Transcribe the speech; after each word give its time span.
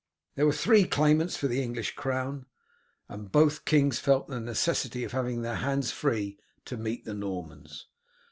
There 0.33 0.47
were 0.47 0.51
three 0.51 0.85
claimants 0.85 1.37
for 1.37 1.47
the 1.47 1.61
English 1.61 1.93
crown, 1.93 2.47
and 3.07 3.31
both 3.31 3.65
kings 3.65 3.99
felt 3.99 4.27
the 4.27 4.39
necessity 4.39 5.03
of 5.03 5.11
having 5.11 5.43
their 5.43 5.57
hands 5.57 5.91
free 5.91 6.39
to 6.65 6.75
meet 6.75 7.05
the 7.05 7.13
Normans. 7.13 7.85